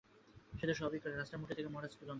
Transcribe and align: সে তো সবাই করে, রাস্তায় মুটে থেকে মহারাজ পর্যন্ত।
সে 0.59 0.65
তো 0.67 0.73
সবাই 0.73 0.99
করে, 0.99 1.13
রাস্তায় 1.15 1.39
মুটে 1.41 1.53
থেকে 1.57 1.69
মহারাজ 1.73 1.93
পর্যন্ত। 1.93 2.09